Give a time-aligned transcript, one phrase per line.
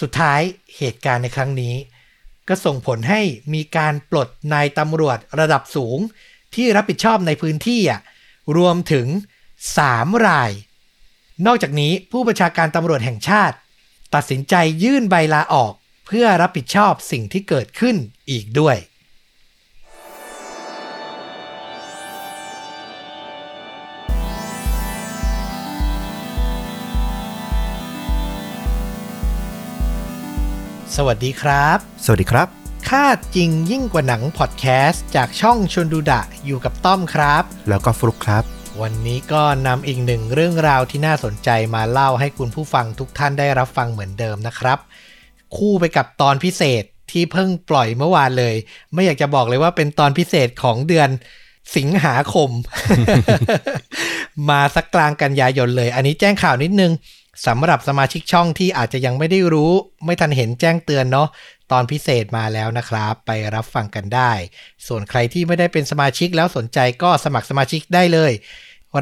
[0.00, 0.40] สุดท้าย
[0.76, 1.74] เหตุการณ์ในครั้งนี้
[2.48, 3.22] ก็ส่งผลให้
[3.54, 5.98] มีการปลดนายตำรวจระดับสูง
[6.54, 8.00] ที่รับผิดชอบในพื้นที่อะ
[8.56, 9.06] รวมถึง
[9.66, 10.50] 3 ราย
[11.46, 13.56] นอกจากนี้ผู้บัญชาการตำรวจแห่งชาติ
[14.14, 15.72] ตัดสินใจยื่นใบลาออก
[16.06, 17.96] เพื่อรับผิดชอบสิ่งที่เกิดขึ้น
[18.30, 18.76] อีกด้วย
[30.96, 32.48] สวัสดีครับ สวัสดีครับ
[32.88, 33.04] ค่า
[33.36, 38.44] จริงยิ่งกว่าหนังพอดแคสต์จากช่องชวนดูดะอยู่กับต้อมครับ แล้วก็ฟลุกครับ
[38.82, 44.78] วันนี้ก็นำอีกหนึ่งเรื่องราวที่น่าสนใจมาเล่าให้คุณผู้ฟังทุกท่านได้รับฟังเหมือนเดิมนะครับ
[45.56, 48.54] คู่ไปกับตอนพิเศษที่เพิ่งปล่อยเมื่อวานเลย
[48.94, 51.08] ไม่อยากจะบอกเลยว่าเป็นตอนพิเศษของเดือน
[51.76, 52.50] สิงหาคม
[54.50, 56.92] มาสักกลางกันยายนเลย อันนี้แจ้งข่าวนิดนึง
[57.46, 59.72] สำหรับสมาชิกช่องที่อาจจะยังไม่ได้รู้
[60.04, 61.28] ไม่ทันเห็นแจ้งเตือนเนาะ
[61.72, 64.32] ตอนพิเศษมาแล้วนะครับ ไปรับฟังกันได้
[64.86, 68.32] ส่วนใครที่ไม่ได้เป็นสมาชิกแล้วสนใจก็สมัครสมาชิกได้เลย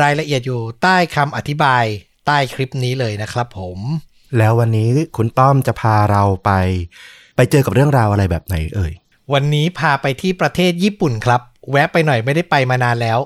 [0.03, 1.85] รายละเอียดอยู่ใต้คำอธิบาย
[2.27, 3.79] ใต้คลิปนี้เลยนะครับผม
[4.39, 6.51] แล้ววันนี้คุณต้อมจะพาเราไป
[7.37, 8.93] ไปเจอกับเรื่องราวอะไรแบบไหนเอ่ย
[9.33, 13.19] วันนี้พาไปที่ประเทศญี่ปุ่นครับ แวะไปหน่อยไม่ได้ไปมานานแล้ว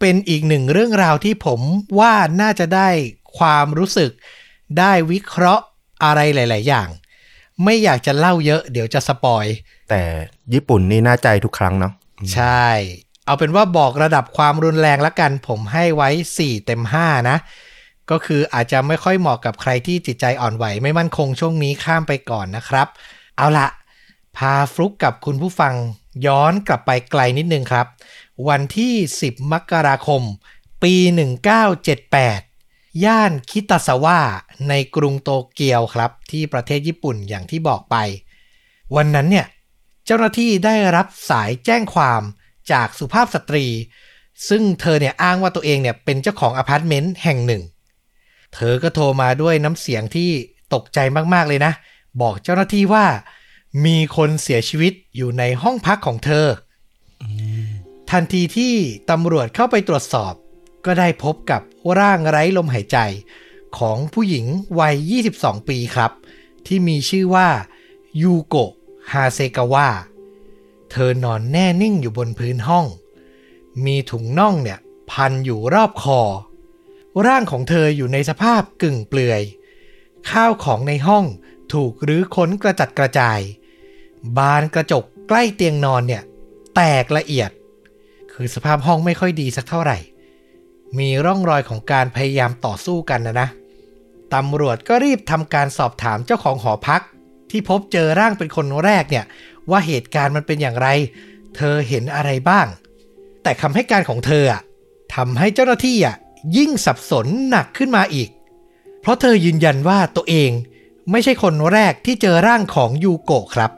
[0.00, 1.60] เป็นอีกหนึ่งเรื่องราวที่ผม
[1.98, 2.88] ว่าน่าจะได้
[3.38, 4.10] ความรู้สึก
[4.78, 5.64] ได้วิเคราะห์
[6.04, 6.88] อะไรหลาย ๆ อย่าง
[7.64, 9.44] ไม่อยากจะเล่าเยอะเดี๋ยวจะสปอย
[9.90, 10.02] แต่
[10.52, 11.92] ญี่ปุ่นนี่น่าใจทุกครั้งเนาะ
[12.34, 12.68] ใช่
[13.26, 17.36] เอาเป็นว่าบอกระดับความรุนแรงละกัน ผมให้ไว้ 4 เต็ม 5 นะ
[18.10, 22.88] ก็คืออาจจะไม่ค่อยเหมาะกับใครที่จิตใจอ่อนไหว ไม่มั่นคงช่วงนี้ข้ามไปก่อนนะครับ
[23.36, 23.68] เอาละ
[24.36, 25.74] พาฟลุกกับคุณผู้ฟัง
[26.26, 27.86] ย้อนกลับไปไกลนิดนึงครับ
[28.48, 30.22] วันที่ 10 มกราคม
[30.82, 30.94] ปี
[32.20, 34.18] 1978 ย่านคิตาซาวะ
[34.68, 37.96] ในกรุงโตเกียวครับ ที่ประเทศญี่ปุ่นอย่างที่บอกไป
[38.96, 39.46] วันนั้นเนี่ย
[40.04, 42.22] เจ้าหน้าที่ได้รับสายแจ้งความ
[42.72, 43.66] จากสุภาพสตรี
[44.48, 47.62] ซึ่งเธอเนี่ยอ้างว่าตัวเองเนี่ยเป็นเจ้าของอพาร์ตเมนต์แห่งหนึ่ง
[48.54, 50.30] เธอก็โทรมาด้วยน้ำเสียงที่
[50.74, 50.98] ตกใจ
[51.34, 51.72] มากๆเลยนะ
[52.22, 53.06] บอกเจ้าหน้าที่ว่า
[53.84, 56.46] มีคนเสียชีวิตอยู่ในห้องพักของเธอ
[57.22, 57.24] อ
[58.10, 58.74] ทันทีที่
[59.10, 60.34] ตำรวจเข้าไปตรวจสอบ
[60.84, 61.62] ก็ได้พบกับ
[61.98, 62.98] ร่างไร้ลมหายใจ
[63.78, 64.46] ของผู้หญิง
[64.80, 64.96] วัย
[65.32, 66.12] 22 ปีครับ
[66.66, 67.48] ที่มีชื่อว่า
[68.22, 68.72] ยูโกะ
[69.12, 69.88] ฮาเซกาวะ
[70.90, 72.86] เธอนอนแน่นิ่งอยู่บนพื้นห้อง
[73.84, 74.78] มีถุงน่องเนี่ย
[75.10, 76.20] พันอยู่รอบคอ
[77.26, 79.42] ร่างของเธออยู่ในสภาพกึ่งเปลือย
[80.30, 81.24] ข้าวของในห้อง
[81.72, 83.40] ถูกรื้อค้นกระจัดกระจาย
[84.38, 86.22] บานกระจกใกล้เตียงนอนเนี่ย
[86.76, 87.50] แตกละเอียด
[88.32, 89.98] คือสภาพห้องไม่ค่อยดีสักเท่าไหร่
[90.98, 93.48] มีร่องรอยของการพยายามต่อสู้กันนะนะ
[94.34, 97.02] ตำรวจก็รีบทำการสอบถามเจ้าของหอพัก
[97.50, 99.24] ที่พบเจอร่างเป็นคนแรกเนี่ย
[99.70, 100.88] ว่าเหตุการณ์มันเป็นอย่างไร
[101.56, 102.66] เธอเห็นอะไรบ้าง
[103.42, 104.62] แต่คำให้การของเธออะ
[105.14, 106.16] ทำให้เจ้าหน้าที่อะ
[106.56, 108.28] ยิ่งสับสนหนักขึ้นมาอีก
[109.00, 110.50] เพราะเธอยืนยันว่าตัวเอง
[111.10, 113.70] ไม่ใช่คนแรกที่เจอร่างของยูโกะครับ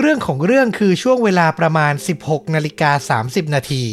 [0.00, 3.84] เรื่องของเรื่องคือช่วงเวลาประมาณ 16นาฬิกา30 นาที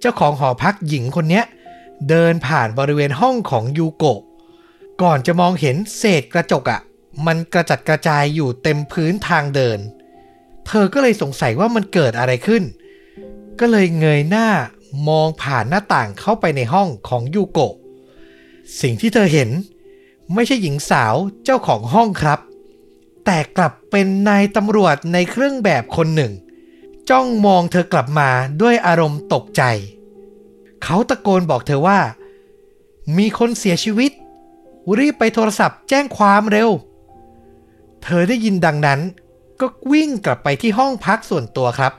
[0.00, 1.44] เจ้าของหอพักหญิงคนเนี้ย
[2.08, 4.20] เดินผ่านบริเวณห้องของยูโกะ
[5.02, 6.80] ก่อนจะมองเห็นเศษกระจกอะ่ะ
[7.26, 9.78] มันกระจัดกระจายอยู่เต็มพื้นทางเดิน
[10.66, 12.62] เธอก็เลยสงสัยว่ามันเกิดอะไรขึ้น
[13.60, 14.48] ก็เลยเงยหน้า
[15.08, 17.74] มองผ่านหน้าต่างเข้าไปในห้องของยูโกะ
[18.80, 19.50] สิ่งที่เธอเห็น
[20.34, 21.14] ไม่ใช่หญิงสาว
[21.44, 22.40] เจ้าของห้องครับ
[23.24, 26.32] แต่กลับเป็นนายตำรวจในเครื่องแบบคนหนึ่ง
[27.10, 28.30] จ้องมองเธอกลับมา
[28.62, 29.62] ด้วยอารมณ์ตกใจ
[30.82, 32.00] เขาตะโกนบอกเธอว่า
[33.18, 34.12] มีคนเสียชีวิต
[34.98, 36.70] รีบไปโทรศัพท์แจ้งความเร็ว
[38.02, 39.00] เธอได้ยินดังนั้น
[39.60, 41.92] ก็วิ่งกลับไปที่ห้องพักส่วนตัวครับ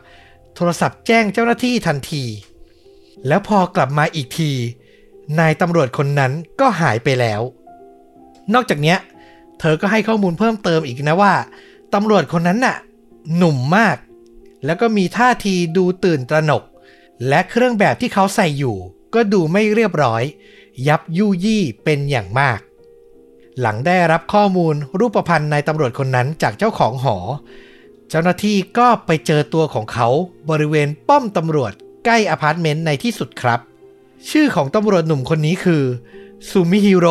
[0.56, 2.24] โทรศัพท์แจ้งเจ้าหน้าที่ทันที
[3.28, 4.52] แล้วพอกลับมาอีกที
[5.40, 7.42] นายตำรวจคนนั้นก็หายไปแล้ว
[8.54, 8.98] นอกจากเนี้ย
[9.66, 11.34] เธอก็ให้ข้อมูลเพิ่มเติมอีกนะว่า
[11.94, 12.78] ตำรวจคนนั้นน่ะ
[13.38, 13.98] หนุ่มมาก
[14.66, 16.64] แล้วก็มีท่าทีดูตื่นตระหนก
[17.28, 18.78] และเครื่องแบบที่เขาใส่อยู่
[19.14, 20.24] ก็ดูไม่เรียบร้อย
[20.88, 22.60] ยับยุยี่เป็นอย่างมาก
[23.60, 27.18] หลังได้รับข้อมูลรูปพรรณนายตำรวจคนนั้นจากเจ้าของหอ
[28.10, 30.08] เจ้าหน้าที่ก็ไปเจอตัวของเขา
[30.50, 31.72] บริเวณป้อมตำรวจ
[32.06, 33.60] ใกล้อพาร์ตเมนต์ในที่สุดครับ
[34.30, 35.84] ชื่อของตำรวจหนุ่มคนนี้คือ
[36.50, 37.06] ซูมิฮิโร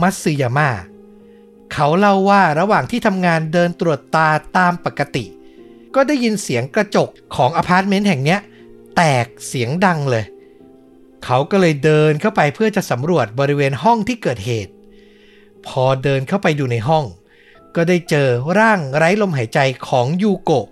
[0.00, 0.70] มัตสึยาม่า
[1.74, 5.24] เขาเล่าว่าระหว่างที่ทำงานเดินตรวจตราตามปกติ
[5.94, 8.36] ก็ได้ยินเสียงกระจกของอพาร์ตเมนต์แห่งนี้
[8.96, 10.24] แตกเสียงดังเลย
[11.24, 14.72] เขาก็เลยเดินเข้าไปเพื่อจะสำรวจบริเวณห้องที่เกิดเหตุ
[15.66, 17.04] พอเดินเข้าไปดูในห้อง
[17.76, 18.28] ก็ได้เจอ
[18.58, 20.66] ร่างไร้ลมหายใจของยูโกะ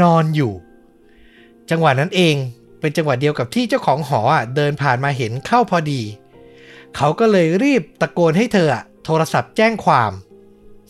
[0.00, 0.52] นอนอยู่
[1.70, 2.34] จังหวะนั้นเอง
[2.80, 4.20] เป็นจังหวะเดียวกับที่เจ้าของหอ
[4.56, 6.02] เดินผ่านมาเห็นเข้าพอดี
[6.96, 8.68] เขาก็เลยรีบตะโกนให้เธอ
[9.04, 10.12] โทรศัพท์แจ้งความ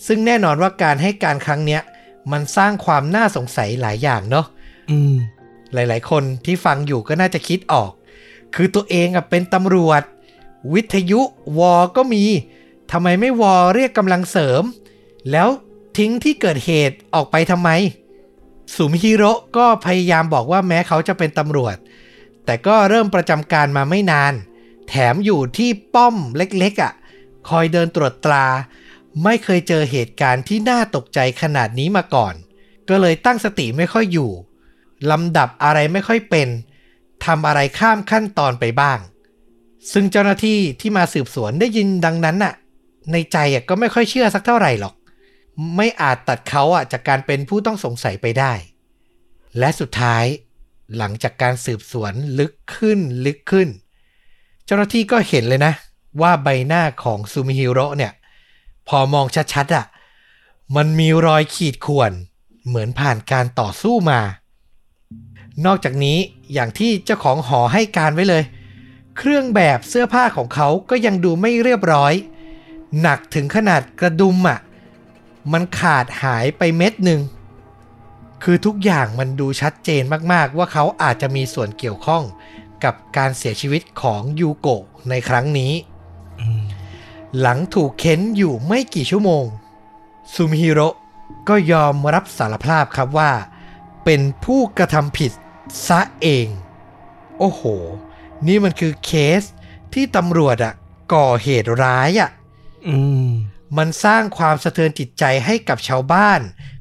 [0.06, 1.82] ซึ่งแน่นอนว่าการให้การครั้งเนี้ย
[2.32, 4.46] มันสร้างความน่าสงสัยหลายอย่างเนาะ
[4.90, 5.14] อืม
[5.74, 7.90] หลาย ๆ คนที่ฟังอยู่ก็น่าจะคิดออก
[8.54, 10.02] คือตัวเองอะเป็นตำรวจ
[10.74, 11.20] วิทยุ
[11.58, 12.24] วอก็มี
[12.92, 14.62] ทำไมไม่วอเรียกกำลังเสริม
[15.30, 15.48] แล้ว
[15.98, 17.70] ทิ้งที่เกิดเหตุออกไปทำไม
[18.76, 21.76] สุมฮิโร่ก็พยายามบอกว่าแม้เขาจะเป็นตำรวจ
[22.44, 24.32] แต่ก็เริ่มประจำการมาไม่นาน
[24.88, 26.92] แถมอยู่ที่ป้อมเล็กๆอะ
[27.48, 28.46] คอยเดินตรวจตรา
[29.24, 32.34] ไม่เคยเจอเหตุการณ์ที่น่าตกใจขนาดนี้มาก่อน
[32.88, 34.30] ก็เลยตั้งสติไม่ค่อยอยู่
[35.10, 36.48] ลำดับอะไรไม่ค่อยเป็น
[37.24, 38.98] ทำอะไรข้ามขั้นตอนไปบ้าง
[39.92, 42.54] ซึ่งเจ้าหน้าที่ที่มาสืบสวนได้ยินดังนั้นน่ะ
[43.12, 43.36] ในใจ
[43.68, 44.94] ก็ไม่ค่อยเชื่อสักเท่าไหร่หรอก
[45.76, 48.52] ไม่อาจตัดเขาอะจากการเป็นผู้ต้องสงสัยไปได้
[49.58, 50.24] และสุดท้าย
[50.96, 53.68] หลังจากการสืบสวนลึกขึ้นลึกขึ้น
[54.64, 55.72] เจ้าหน้าที่ก็เห็นเลยนะ
[56.20, 58.12] ว่าใบหน้าของซูมิฮิโร่เนี่ย
[58.88, 59.86] พอมองชัดๆอะ
[60.76, 62.12] มันมีรอยขีดข่วน
[62.66, 64.20] เหมือนผ่านการต่อสู้มา
[65.66, 66.18] นอกจากนี้
[66.52, 68.42] อย่างที่เจ้าของหอให้การไว้เลย
[69.16, 72.12] เครื่องแบบเสื้อผ้าของเขาก็ยังดูไม่เรียบร้อย
[73.00, 74.58] หนักถึงขนาดกระดุมอะ
[75.52, 77.20] มันขาดหายไปเม็ดหนึ่ง
[78.42, 80.02] คือทุกอย่างมันดูชัดเจน
[80.32, 82.22] มากๆ ว่าเขาอาจจะมีส่วนเกี่ยวข้อง
[82.84, 85.72] กับการเสียชีวิตของยูโกะในครั้งนี้
[87.40, 89.44] หลังถูกเค้นอยู่ไม่กี่ชั่วโมง
[90.32, 90.88] ซูมิฮิโร่
[91.48, 93.32] ก็ยอมรับสารภาพครับว่า
[94.04, 95.32] เป็นผู้กระทำผิด
[95.86, 96.46] ซะเอง
[97.38, 97.62] โอ้โห
[98.46, 99.42] นี่มันคือเคส
[99.94, 100.74] ที่ตำรวจอะ
[101.14, 102.30] ก่อเหตุร้ายอะ
[102.88, 102.96] อื
[103.26, 103.28] ม
[103.78, 106.40] มันสร้างความสะเทือนจิตใจให้กับชาวบ้าน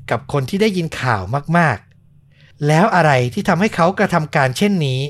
[0.09, 1.21] กับคนที่ได้ยินข่าว
[1.57, 5.01] มากๆ แล้วอะไรที่ทำให้เขากระทำการเช่นนี้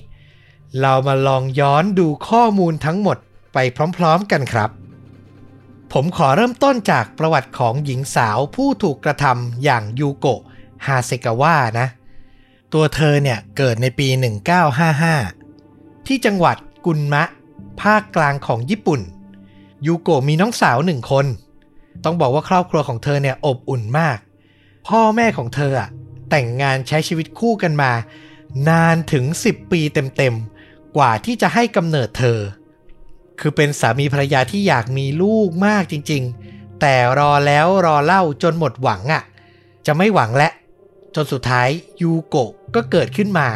[0.82, 3.18] เรามาลองย้อนดูข้อมูลทั้งหมด
[3.54, 3.58] ไป
[3.98, 4.70] พร้อมๆกันครับ
[5.96, 10.42] ผมขอเริ่มต้นจากประวัติของหญิงสาวผู้ถูกกระทำอย่างยูโกะ
[10.86, 11.88] ฮาเซกาวะนะ
[12.74, 14.08] ตัวเธอเนี่ยเกิดในปี
[15.28, 17.24] 1955 ที่จังหวัดกุนมะ
[17.82, 19.02] ภาคกลางของญี่ปุ่น
[19.88, 21.26] ยูโกะมีน้องสาวหนึ่งคน
[22.04, 24.18] ต้องบอกว่าครอบครัวของเธอเนี่ยอบอุ่นมาก
[24.88, 25.90] พ่อแม่ของเธออะ
[26.30, 27.92] แต่งงานใช้ชีวิตคู่กันมา
[28.70, 32.40] นานถึง 10 ปีเต็มๆ กว่าที่จะให้กำเนิดเธอ
[33.42, 39.24] คือเป็นสามีภรรยาที่อยากมีลูกมากจริง ๆ แต่รอแล้วรอเล่าจนหมดหวังอะ่ะ
[39.86, 40.50] จะไม่หวังและ
[41.16, 41.70] จนสุดท้าย
[42.02, 43.50] ยูโกะก็เกิดขึ้นมา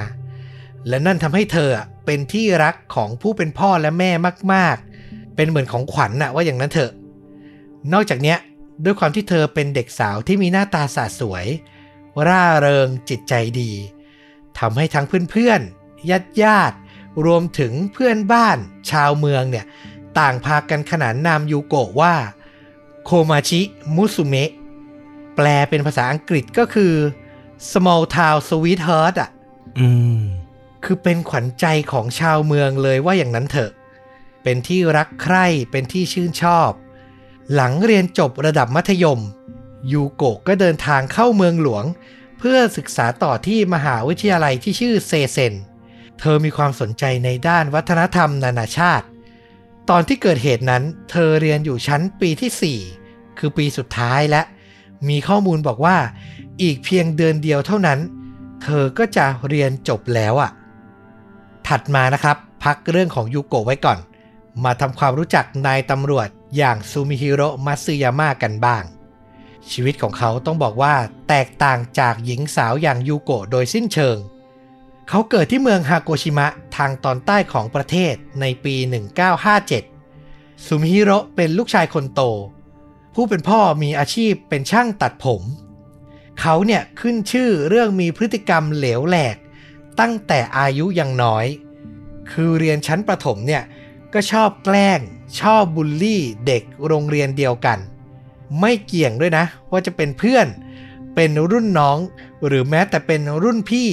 [0.87, 1.69] และนั่นทำให้เธอ
[2.05, 4.11] เป็นที่รักของผู้เป็นพ่อและแม่
[4.53, 6.91] มาก ๆ เป็นเหมือนของขวัญน่ะว่าอย่างนั้นเถอะ
[7.93, 8.37] นอกจากเนี้ย
[8.83, 11.45] ด้วยความที่เธอเป็นเด็กสาวที่มีหน้าตาสาสวย
[12.27, 13.71] ร่าเริงจิตใจดี
[14.59, 16.84] ทำให้ทั้งเพื่อนๆญาติญาติๆ
[17.25, 18.57] รวมถึงเพื่อนบ้าน
[18.91, 19.65] ชาวเมืองเนี่ย
[20.19, 22.15] ต่างพากันขนานนามยูโกะว่า
[23.05, 23.61] โคมาชิ
[23.95, 24.51] มุสุเมะ
[25.35, 26.93] แปลเป็นภาษาอังกฤษก็คือ
[27.71, 29.29] small town sweetheart อะ
[29.79, 29.87] อื
[30.19, 30.21] ม
[30.83, 33.71] คือเป็นขวัญใจของชาวเมืองเลยว่าอย่างนั้นเถอะ
[34.43, 36.71] เป็นที่รักใคร่เป็นที่ชื่นชอบ
[37.53, 39.19] หลังเรียนจบระดับมัธยม
[39.91, 41.85] ยูโกะก็เดินทางเข้าเมืองหลวง
[42.39, 45.53] เพื่อศึกษาต่อที่มหาวิทยาลัยที่ชื่อเซเซน
[46.19, 49.05] เธอมีความสนใจในด้านวัฒนธรรมนานาชาติ
[49.89, 54.41] ตอนที่เกิดเหตุนั้น เธอเรียนอยู่ชั้นปีที่ 4 คือปีสุดท้ายและ
[55.09, 55.97] มีข้อมูลบอกว่า
[56.61, 57.99] อีกเพียงเดือนเดียวเท่านั้น
[58.63, 60.51] เธอก็จะเรียนจบแล้วอะ
[61.67, 63.99] ถัดมานะครับ พักเรื่องของยูโกะไว้ก่อน
[64.63, 68.83] มาทำความรู้จักนายตำรวจอย่างซูมิฮิโร่มัตสึยาม่ากันบ้าง
[69.71, 70.93] ชีวิตของเขาต้องบอกว่า
[71.29, 74.17] แตกต่างจากหญิงสาวอย่างยูโกะโดยสิ้นเชิง
[75.09, 78.75] เขาเกิดที่เมืองฮาโกชิมะทางตอนใต้ของประเทศในปี
[79.89, 82.21] 1957ซูมิฮิโรเป็นลูกชายคนโต
[83.13, 85.41] ผู้เป็นพ่อมีอาชีพเป็นช่างตัดผม
[86.39, 89.37] เขาเนี่ยขึ้นชื่อเรื่องมีพฤติกรรมเหลวแหลก
[89.99, 91.45] ตั้งแต่อายุยังน้อย
[92.31, 93.63] คือเรียนชั้นประถมเนี่ย
[94.13, 94.99] ก็ชอบแกล้ง
[95.41, 97.79] ชอบบูลลี่เด็กโรงเรียนเดียวกัน
[98.59, 100.47] ไม่เกี่ยงด้วยนะ ว่าจะเป็นเพื่อน
[101.15, 101.97] เป็นรุ่นน้อง
[102.45, 103.89] หรือแม้แต่เป็นรุ่นพี่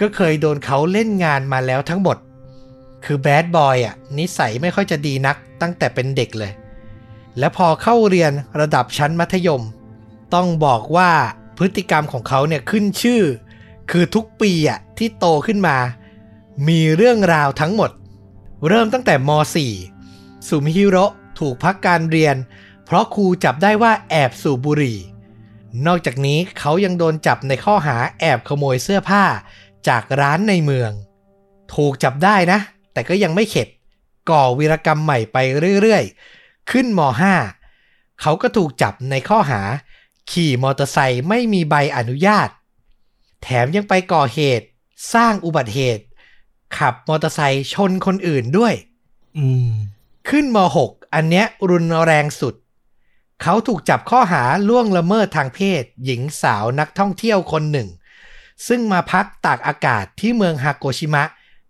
[0.00, 2.16] ก็เคยโดนเขาเล่นงานมาแล้วทั้งหมด
[3.04, 6.52] คือแบดบอยอะนิสัยไม่ค่อยจะดีนักตั้งแต่เป็นเด็กเลย
[7.38, 9.62] และพอเข้าเรียนระดับชั้นมัธยม
[10.34, 11.10] ต้องบอกว่า
[11.58, 13.22] พฤติกรรมของเขาเนี่ยขึ้นชื่อ
[13.90, 15.76] คือทุกปีอะที่โตขึ้นมา
[16.68, 17.90] มีเรื่องราวทั้งหมด
[18.68, 19.30] เริ่มตั้งแต่ม
[19.90, 20.96] .4 สุมิฮิโร
[21.38, 22.36] ถูกพักการเรียน
[22.84, 24.98] เพราะครูจับได้ว่าแอบสูบบุหรี่
[25.86, 29.24] นอกจากนี้เขายังโดนจับในข้อหาแอบขโมยเสื้อผ้า
[29.88, 30.90] จากร้านในเมือง
[31.74, 32.58] ถูกจับได้นะ
[32.92, 33.68] แต่ก็ยังไม่เข็ด
[34.30, 35.36] ก่อวีรกรรมใหม่ไป
[35.82, 37.00] เรื่อยๆ ขึ้นม
[37.60, 39.60] .5 เขาก็ถูกจับในข้อหา
[40.30, 42.48] ขี่มอเตอร์ไซค์ไม่มีใบอนุญาต
[43.42, 44.66] แถมยังไปก่อเหตุ
[45.14, 46.04] สร้างอุบัติเหตุ
[46.78, 48.74] ขับมอเตอร์ไซค์ชนคนอื่นด้วย
[49.38, 49.70] อืม
[50.28, 52.54] ขึ้นม .6 อันเนี้ยรุนแรงสุด
[53.42, 57.88] เขาถูกจับข้อหาล่วงละเมิดทางเพศ หญิงสาวนักท่องเที่ยวคนหนึ่ง
[58.68, 61.24] ซึ่งมาพักตากอากาศที่เมืองฮาโกชิมะ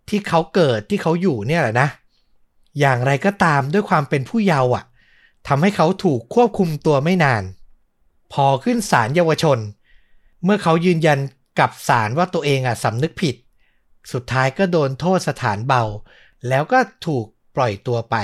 [0.09, 1.87] ที่เขาเกิดที่เขาอยู่เนี่ยแหละนะ
[2.79, 4.83] อย่างไรก็ตามด้วยความเป็นผู้เยาว์อะ
[5.47, 7.43] ทำให้เขาถูกควบคุมตัวไม่นาน
[8.33, 9.59] พอขึ้นศาลเยาวชน
[10.43, 11.19] เมื่อเขายืนยัน
[11.59, 13.35] กับศาลว่าตัวเองอะสำนึกผิด
[14.11, 15.83] สุดท้ายก็โดนโทษสถานเบา
[16.49, 17.25] แล้วก็ถูก
[17.55, 18.15] ปล่อยตัวไป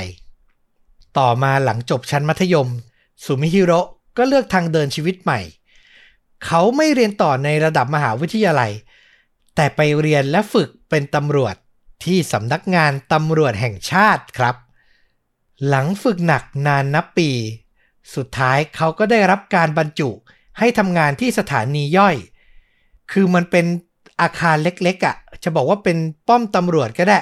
[1.18, 2.70] ต่อมาหลังจบชั้นมัธยม
[3.26, 3.72] สุมิฮิโร
[4.18, 5.40] ก็เลือกทางเดินชีวิตใหม่
[6.46, 8.72] เขาไม่เรียนต่อในระดับมหาวิทยาลัย
[9.56, 11.56] แต่ไปเรียนและฝึกเป็นตำรวจ
[12.06, 14.56] ที่สำนักงานตำรวจแห่งชาติครับ
[15.68, 17.30] หลังฝึกหนักนานนับปี
[18.16, 20.10] สุดท้ายเขาก็ได้รับการบรรจุ
[20.60, 22.16] ให้ทำงานที่สถานีย่อย
[23.12, 23.66] คือมันเป็น
[24.22, 27.20] อาคารเล็กๆอะ่ะ จะบอกว่าเป็นป้อมตำรวจก็ได้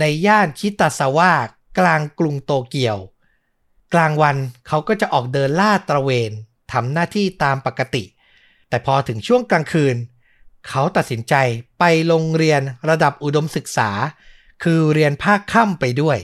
[0.00, 1.32] ในย่านคิตาซาวะ
[1.78, 2.98] กลางกรุงโตเกียว
[3.94, 6.30] กลางวันเขาก็จะออกเดินล่าตระเวน
[6.72, 8.02] ทำหน้าที่ตามปกติ
[8.68, 9.96] แต่พอถึงช่วงกลางคืน
[10.68, 11.34] เขาตัดสินใจ
[11.78, 13.90] ไปโรงเรียนระดับอุดมศึกษา
[14.62, 16.18] คือเรียนภาคค่ำไปด้วย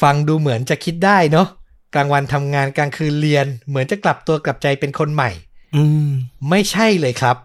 [0.00, 1.48] ฟังดูเหมือนจะคิดได้เนาะ
[1.94, 5.30] กลางวันทำงานกลางคืนเรียน เหมือนจะกลับตัวกลับใจเป็นคนใหม่
[5.74, 6.10] อืม
[6.50, 7.36] ไม่ใช่เลยครับ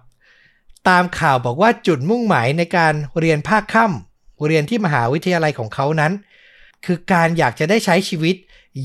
[0.90, 6.14] ตามข่าวบอกว่าจุดมุ่งหมายในการเรียนภาคค่ำเรียนที่มหาวิทยาลัยของเขานั้น
[6.86, 8.36] คือการอยากจะได้ใช้ชีวิต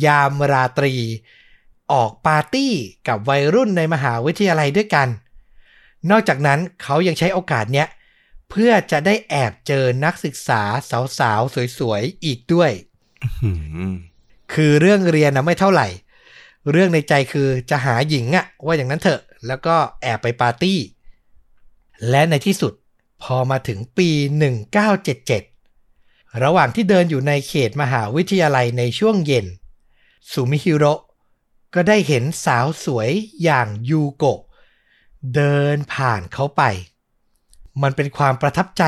[0.07, 0.95] ยามราตรี
[1.93, 2.73] ออกปาร์ตี้
[3.09, 5.09] กับวัยรุ่นในมหาวิทยาลัยด้วยกัน
[6.11, 7.89] นอกจากนั้นเขายังใช้โอกาสเนี้ย
[8.51, 10.63] เพื่อจะได้แอบเจอนักศึกษา
[11.19, 12.71] สาวๆ สวยๆ อีกด้วย
[13.43, 13.51] อื
[13.91, 13.93] ม
[14.55, 15.89] คือเรื่องเรียนนะไม่เท่าไหร่
[16.71, 20.79] เรื่องในใจคือจะหาหญิงอะว่าอย่างนั้นเถอะ แล้วก็แอบไปปาร์ตี้
[22.11, 22.73] และในที่สุด
[23.23, 24.09] พอมาถึงปี
[25.05, 29.47] 1977 ระหว่างที่เดินอยู่ในเขตมหาวิทยาลัยในช่วงเย็น
[30.33, 30.93] สุมิฮิโร่
[31.75, 33.11] ก็ได้เห็นสาวสวย
[33.43, 34.41] อย่างยูโกะ
[35.35, 36.63] เดินผ่านเขาไป
[37.83, 38.85] มันเป็นความประทับใจ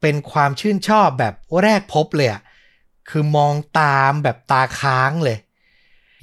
[0.00, 2.42] เป็นความชื่นชอบแบบแรกพบเลยอะ
[3.08, 5.38] คือมองตามแบบตาค้างเลย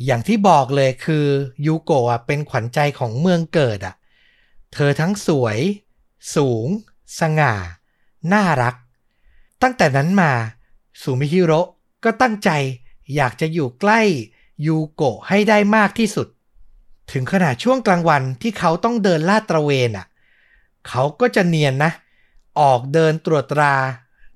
[0.05, 1.25] อย่างที่บอกเลยคือ
[1.65, 3.95] ยูโกะเป็นขวัญใจของเมืองเกิดอะ
[4.73, 5.59] เธอทั้งสวย
[6.35, 6.67] สูง
[7.19, 7.53] สง่า
[8.33, 8.75] น่ารัก
[9.61, 10.31] ตั้งแต่นั้นมา
[11.01, 11.51] สุมิฮิโร
[12.03, 12.49] ก็ตั้งใจ
[13.15, 14.01] อยากจะอยู่ใกล้
[14.65, 16.27] ยูโกะให้ได้มากที่สุด
[17.11, 20.07] ถึงขนาดช่วงกลางวันที่เขาต้องเดินลาดตระเวนอะ
[20.87, 21.91] เขาก็จะเนียนนะ
[22.59, 23.75] ออกเดินตรวจตรา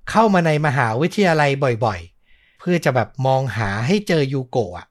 [0.09, 1.51] เข้ามาในมหาวิทยาลัย
[1.85, 4.87] บ่อยๆ เพื่อจะแบบมองหาให้เจอยูโกะอะ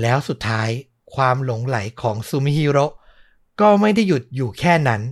[0.00, 0.68] แล้วสุดท้าย
[1.14, 2.86] ความหลงไหลของซูมิฮิโร่
[3.60, 5.02] ก็ไม่ได้หยุดอยู่แค่นั้น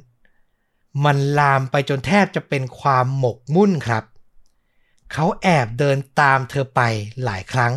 [1.05, 4.05] มันลามไปจนแทบจะเป็นความหมกมุ่นครับ
[5.13, 6.81] เขาแอบเดินตามเธอไป
[7.25, 7.73] หลายครั้ง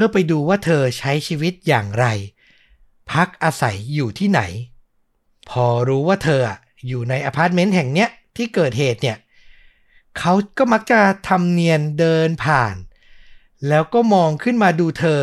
[0.00, 2.06] เพื่อไปดูว่าเธอใช้ชีวิตอย่างไร
[3.12, 4.40] พักอาศัยอยู่ที่ไหน
[5.50, 6.40] พอรู้ว่าเธอ
[6.88, 9.16] อยู่ในอพาร์ตเมนต์แห่งเนี้ยที่เกิดเหตุเนี่ย
[10.18, 12.74] เขาก็มักจะทำเนียนเดินผ่าน
[13.68, 15.20] แล้วก็มองขึ้นมาดูเธอ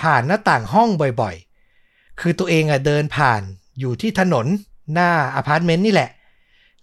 [0.00, 0.88] ผ่านหน้าต่างห้อง
[1.20, 3.42] บ่อยๆ คือตัวเองอะเดินผ่าน
[3.78, 4.46] อยู่ที่ถนน
[4.92, 6.10] หน้าอพาร์ตเมนต์นี่แหละ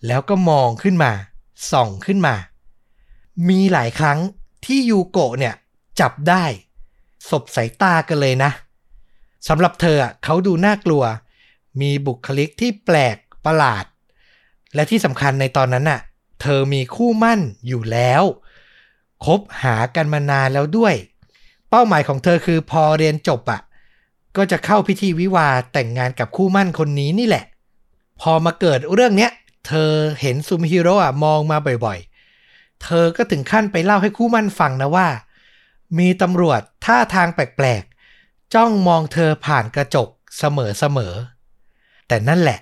[0.07, 1.11] แล้วก็มองขึ้นมา
[1.71, 2.35] ส่องขึ้นมา
[3.49, 4.19] มีหลายครั้ง
[4.65, 5.55] ที่ยูโกะเนี่ย
[5.99, 6.45] จับได้
[7.29, 8.51] สบสายตากันเลยนะ
[9.47, 11.03] สำหรับเธออะเขาดูน่ากลัว
[11.81, 13.85] มีบุคลิกที่แปลกประหลาด
[14.75, 15.99] และที่สำคัญในตอนนั้นน่ะ
[16.41, 18.23] เธอมีคู่หมั้นอยู่แล้ว
[19.25, 20.95] คบหากันมานานแล้วด้วย
[21.69, 23.61] เป้าหมายของเธอคือพอเรียนจบอะ
[24.37, 27.45] ก็จะเข้าพิธีวิวาแต่งงานกับคู่มั่นคนนี้นี่แหละ
[28.21, 29.31] พอมาเกิดเรื่องเนี้ย
[29.67, 29.91] เธอ
[30.21, 35.07] เห็นซูมิฮิโร่อะมองมาบ่อยๆ เธอก็ถึงขั้นไปเล่าให้คู่มั่นฟังนะว่า
[35.99, 42.59] มีตำรวจท่าทางแปลกๆ จ้องมองเธอผ่านกระจกเสมอๆ แต่นั่นแหละ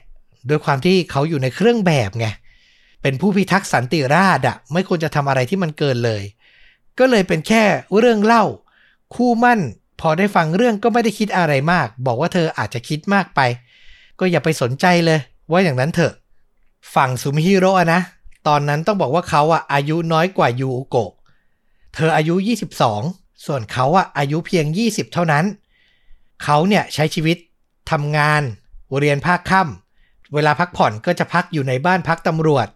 [0.50, 2.27] ด้วยความที่เขาอยู่ในเครื่องแบบไง
[3.01, 6.24] เป็นผู้พิทักษ์สันติราษฎร์อะไม่ควรจะทำอะไรที่มันเกินเลย
[7.00, 7.63] ก็เลยเป็นแค่
[7.98, 8.44] เรื่องเล่า
[9.15, 9.60] คู่มั่น
[10.01, 13.39] พอได้ฟังเรื่องก็ไม่ได้คิดอะไรมาก บอกว่าเธออาจจะคิดมากไป
[14.20, 15.20] ก็อย่าไปสนใจเลย
[15.51, 16.13] ว่าอย่างนั้นเถอะ
[16.96, 18.01] ฝั่งซูมิฮิโร่อะนะ
[18.48, 21.12] ตอนนั้นต้องบอกว่าเขาอะอายุน้อยกว่ายูโกะ
[21.93, 22.35] เธออายุ
[22.89, 25.45] 22 ส่วนเขาอะอายุเพียง 20 เท่านั้น
[26.43, 27.38] เขาเนี่ยใช้ชีวิต
[27.91, 28.41] ทำงาน
[29.00, 32.67] เรียนภาคค่ำเวลาพักผ่อนก็จะพักอยู่ในบ้านพักตำรวจ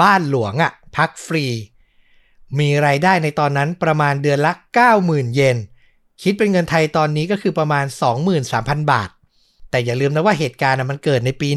[0.00, 1.46] บ้านหลวงอะ่ะพักฟรี
[2.58, 4.52] มีรายได้ในตอนนั้นประมาณเดือนละ
[4.94, 5.56] 90,000 เยน
[6.22, 7.84] คิดเป็นเงินไทยตอนนี้ก็คือประมาณ
[8.38, 9.10] 23,000 บาท
[9.70, 11.48] แต่อย่าลืมนะว่าเหตุการณ์มันเกิดในปี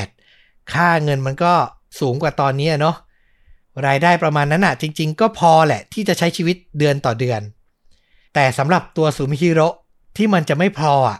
[0.00, 1.54] 1978 ค่าเงินมันก็
[2.00, 2.96] สูงกว่าตอนนี้เนาะ
[3.86, 7.40] รายได้ประมาณนั้นอะจริง ๆ ก็พอแหละที่จะใช้ชีวิตเดือนต่อเดือน
[8.34, 9.68] แต่สำหรับตัวซูมิฮิโร่
[10.16, 11.18] ที่มันจะไม่พออะ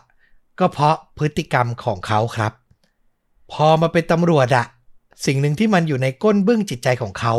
[0.59, 2.53] ก็เพราะพฤติกรรมของเขาครับ
[3.51, 4.65] พอมาเป็นตำรวจอะ
[5.25, 7.33] สิ่งหนึ่งที่มันอยู่ในก้นเบื้องจิตใจของเขา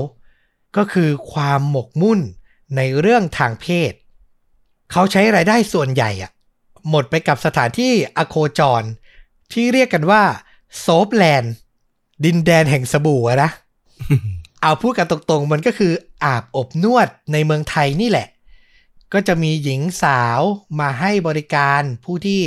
[0.77, 2.21] ก็คือความหมกมุ่น
[2.77, 3.93] ในเรื่องทางเพศ
[4.93, 6.31] เขาใช้รายได้ส่วนใหญ่อะ
[6.91, 8.83] หมดไปกับสถานที่อโคจร
[9.53, 10.23] ที่เรียกกันว่า
[10.81, 11.55] โซฟแลนด์
[12.25, 13.51] ดินแดนแห่งสบู่นะ
[14.61, 15.93] เอาพูดกันตรงๆ มันก็คือ
[16.25, 18.29] อาบอบนวดในเมืองไทยนี่แหละ
[19.13, 20.41] ก็จะมีหญิงสาว
[20.81, 22.41] มาให้บริการผู้ที่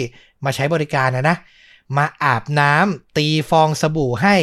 [0.45, 1.37] มาใช้บริการนะนะ
[1.97, 4.37] มาอาบน้ำตีฟองสบู่ให้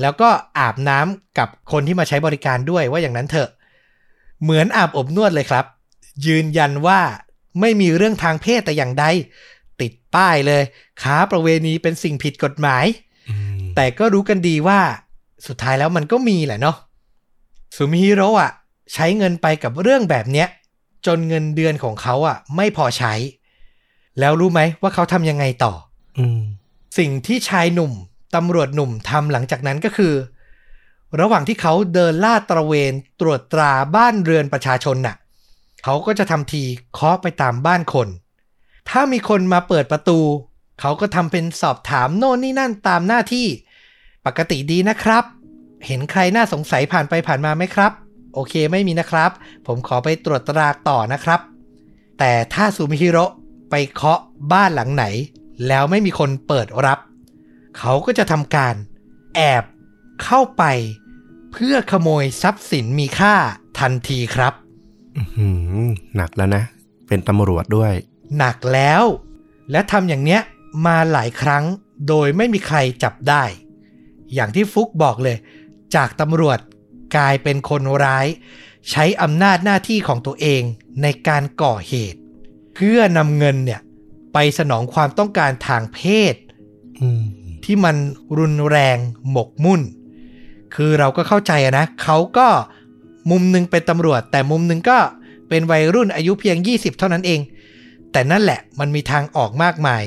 [0.00, 0.28] แล้วก็
[0.58, 3.50] อาบน้ำกับคนที่มาใช้บริการด้วยว่าอย่างนั้นเถอะ
[4.42, 5.64] เหมือนอาบอบนวดเลยครับ
[6.26, 7.00] ยืนยันว่า
[7.60, 9.04] ไม่มีเรื่องทางเพศแต่อย่างใด
[9.80, 10.62] ติดป้ายเลย
[11.02, 12.84] ค้าประเวณีเป็นสิ่งผิดกฎหมาย
[13.30, 14.80] อืมแต่ก็รู้กันดีว่า
[15.46, 16.76] สุดท้ายแล้วมันก็มีแหละเนาะ
[17.76, 18.52] ซูมิฮิโร่อะ
[18.94, 20.48] ใช้เงินไปกับเรื่องแบบเนี้ย
[21.06, 23.14] จนเงินเดือนของเขาอะไม่พอใช้
[24.20, 25.72] แล้วรู้ไหมว่าเขาทำยังไงต่อ
[26.18, 26.40] อืม
[26.98, 27.92] สิ่งที่ชายหนุ่ม
[28.34, 30.14] ตำรวจหนุ่มทำหลังจากนั้นก็คือ
[31.20, 35.16] ระหว่างที่เขาเดินลาดตระเวนตรวจตราบ้านเรือนประชาชนน่ะ
[35.84, 36.62] เขาก็จะทำที
[36.94, 38.08] เคาะไปตามบ้านคน
[38.88, 40.18] ถ้ามีคนมาเปิดประตู
[40.80, 43.46] เขาก็ทำเป็นสอบถามโน่นนี่นั่นตามหน้าที่
[44.26, 45.24] ปกติดีนะครับ
[45.86, 47.92] เห็นใครน่าสงสัยผ่านไปผ่านมาไหมครับ
[48.34, 49.30] โอเคไม่มีนะครับ
[49.66, 51.40] ผมขอไปตรวจตราต่อนะครับ
[52.18, 53.24] แต่ถ้าซูมิฮิโร่
[53.70, 54.20] ไปเคาะ
[54.52, 55.04] บ้านหลังไหน
[55.66, 56.98] แล้วไม่มีคนเปิดรับ
[57.78, 58.74] เขาก็จะทำการ
[59.34, 59.64] แอบ
[60.24, 60.64] เข้าไป
[61.52, 63.34] เพื่อขโมยทรัพย์สินมีค่า
[63.78, 64.52] ทันทีครับ
[65.16, 65.84] อื้อหือ
[66.16, 66.62] หนักแล้วนะ
[67.08, 67.92] เป็นตำรวจด้วย
[68.38, 69.02] หนักแล้ว
[69.70, 70.40] และทำอย่างเนี้ย
[70.86, 71.64] มาหลายครั้ง
[72.08, 73.44] โดยไม่มีใครจับได้
[74.34, 75.36] อย่างที่ฟุกบอกเลย
[75.94, 76.58] จากตำรวจ
[77.16, 78.26] กลายเป็นคนร้าย
[78.90, 80.62] ใช้อำนาจหน้าที่ของตัวเอง
[81.02, 82.18] ในการก่อเหตุ
[82.74, 83.80] เพื่อนำเงินเนี่ย
[84.32, 86.00] ไปสนองความต้องการทางเพ
[86.32, 86.34] ศ
[87.00, 87.22] อืม
[87.64, 87.96] ที่มัน
[88.38, 88.98] รุนแรง
[89.30, 89.82] หมกมุ่น
[90.74, 92.48] คือเราก็เข้าใจอะนะ เขาก็
[93.30, 94.98] มุมหนึ่งเป็นตำรวจ แต่มุมหนึ่งก็
[95.48, 97.40] เป็นวัยรุ่นอายุเพียง 20 เท่านั้นเอง
[98.12, 100.02] แต่นั่นแหละมันมีทางออกมากมาย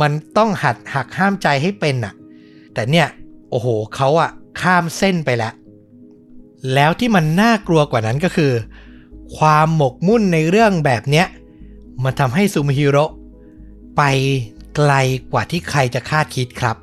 [0.00, 2.14] มันต้องหัดหักห้ามใจให้เป็นน่ะ
[2.74, 3.06] แต่เนี่ย
[3.50, 5.52] โอ้โหเขาอะข้ามเส้นไปแล้ว
[6.74, 8.52] แล้วที่มันน่ากลัวกว่านั้นก็คือ
[9.36, 11.26] ความหมกมุ่นในเรื่องแบบเนี้ย
[12.04, 13.04] มันทำให้ซูมิฮิโร่
[13.96, 14.02] ไป
[14.76, 14.92] ไกล
[15.32, 16.76] กว่าที่ใครจะคาดคิดครับ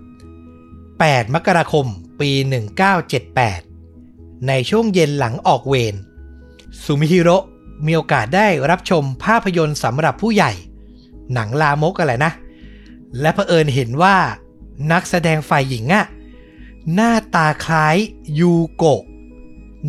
[0.64, 1.86] 8 มกราคม
[2.20, 2.32] ปี
[3.20, 5.96] 1978 ในช่วงเย็นหลังออกเวร
[6.84, 7.38] ซูมิฮิโร่
[7.86, 10.52] มีโอกาสได้รับชมภาพยนตร์สำหรับผู้ใหญ่
[11.34, 12.32] หนังลามกอะไรนะ
[13.22, 14.16] และเผอิญเห็นว่า
[14.92, 16.06] นักแสดงฝ่ายหญิงอะ
[16.94, 17.98] หน้าตาคล้าย
[18.40, 19.02] ยูโกะ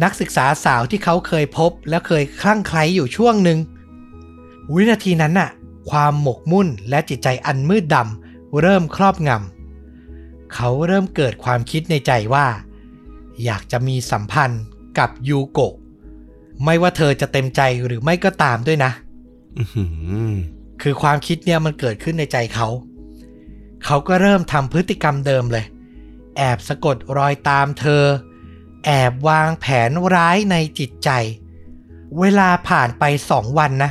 [0.02, 3.58] นักศึกษาสาวที่เขาเคยพบและเคยคลั่งไคล้อยู่ช่วงหนึ่ง
[4.74, 5.50] วินาทีนั้นน่ะ
[5.90, 12.46] ความหมกมุ่นและจิตใจอันมืดดำเริ่มครอบงำเขาเริ่มเกิดความคิดในใจว่า
[13.44, 14.62] อยากจะมีสัมพันธ์
[14.98, 15.74] กับยูโกะ
[16.64, 18.92] ไม่ว่าเธอจะเต็มใจหรือไม่ก็ตามด้วยนะ
[19.58, 19.84] อื้อหื
[20.32, 20.34] อ
[20.82, 22.68] คือความคิดเนี่ยมันเกิดขึ้นในใจเขา
[23.84, 25.64] เขาก็เริ่มทำพฤติกรรมเดิมเลย
[26.38, 28.04] แอบสะกดรอยตามเธอ
[28.84, 31.10] แอบวางแผนร้ายในจิตใจ
[32.18, 33.90] เวลาผ่านไปสองวันนะ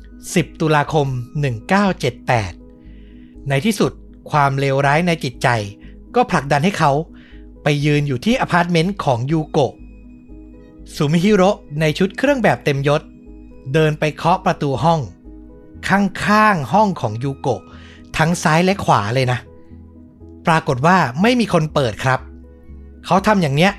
[0.00, 1.06] 10 ตุลาคม
[2.68, 3.92] 1978 ในที่สุด
[4.30, 5.48] ความเลวร้ายในจิตใจ
[6.14, 6.92] ก็ผลักดันให้เขา
[7.62, 9.72] ไปยืนอยู่ที่อพาร์ตเมนต์ของยูโกะ
[10.94, 13.02] ซูมิฮิโร่ในชุดเครื่องแบบเต็มยศ
[13.74, 15.00] เดินไปเคาะประตูห้อง
[15.88, 17.60] ข้างๆห้องของยูโกะ
[18.16, 19.38] ทั้งซ้ายและขวาเลยนะ
[20.48, 22.20] ปรากฏว่าไม่มีคนเปิดครับ
[23.06, 23.72] เขาทำอย่างเนี้ย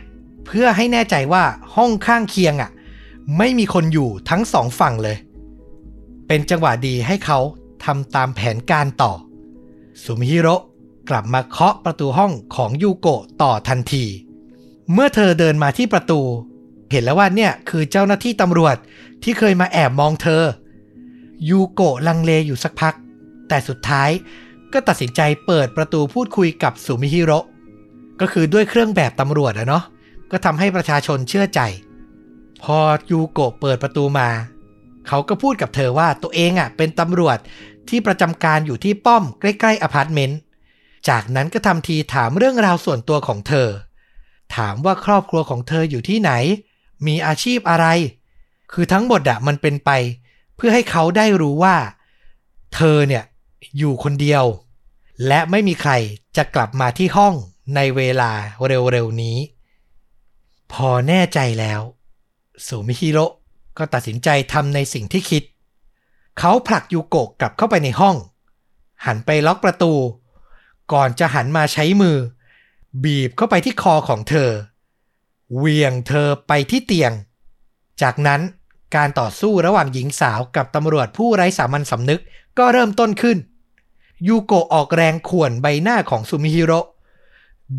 [0.45, 1.43] เพื่อให้แน่ใจว่า
[1.75, 2.71] ห้องข้างเคียงอะ
[3.37, 5.17] ไม่มีคนอยู่ทั้งสองฝั่งเลย
[6.27, 7.39] เป็นจังหวะดีให้เขา
[7.85, 9.13] ทำตามแผนการต่อ
[10.03, 10.55] สุมิฮิโร่
[11.09, 14.05] กลับมาเคาะประตูห้องของยูโกะต่อทันที
[14.93, 16.21] เมื่อเธอเดินมาที่ประตู
[16.91, 18.75] เห็นแล้วว่าเนี่ยคือเจ้าหน้าที่ตำรวจ
[19.23, 20.43] ที่เคยมาแอบมองเธอ
[21.49, 22.93] ยูโกะลังเลอยู่สักพัก
[23.47, 24.09] แต่สุดท้าย
[24.73, 27.39] ก็ตัดสินใจเปิดประตูพูดคุยกับสุมิฮิโร่
[28.21, 29.83] ก็คือด้วยเครื่องแบบตำรวจอะเนาะ
[30.31, 31.61] ก็ทำให้ประชาชนเชื่อใจ
[32.63, 32.79] พอ
[33.11, 34.29] ยูโกะเปิดประตูมา
[35.07, 37.37] เขาก็พูดกับเธอว่าตัวเองอะเป็นตำรวจ
[37.89, 40.39] ที่ประจำการอยู่ที่ป้อมใกล้ๆอพาร์ตเมนต์
[41.09, 43.69] จากนั้นก็ทำทีถามเรื่องราวส่วนตัวของเธอ
[44.55, 46.31] ถามว่าครอบครัวของเธออยู่ที่ไหน
[47.07, 47.85] มีอาชีพอะไร
[48.73, 49.91] คือทั้งหมดอะมันเป็นไป
[50.55, 51.75] เพื่อให้เขาได้รู้ว่า
[52.75, 53.23] เธอเนี่ย
[53.77, 54.43] อยู่คนเดียว
[55.27, 55.91] และไม่มีใคร
[56.37, 57.35] จะกลับมาที่ห้อง
[57.75, 58.31] ในเวลา
[58.67, 59.37] เร็วๆนี้
[60.73, 61.81] พอแน่ใจแล้ว
[62.67, 63.25] สุมิฮิโร่
[63.77, 65.43] ก็ตัดสินใจทำในสิ่งที่คิด
[66.39, 68.15] เขาผลักยูโกะกลับเข้าไปในห้อง
[69.05, 69.93] หันไปล็อกประตู
[70.93, 72.17] ก่อนจะหันมาใช้มือ
[73.03, 74.49] บีบเข้าไปที่คอของเธอ
[75.55, 77.13] เหวียงเธอไปที่เตียง
[78.01, 78.41] จากนั้น
[78.95, 82.21] การต่อสู้ระหว่างหญิงสาวกับตำรวจผู้ไร้สามัญสำนึก
[82.57, 83.37] ก็เริ่มต้นขึ้น
[84.27, 86.79] ยูโกะออกแรงข่วนใบหน้าของซูมิฮิโร่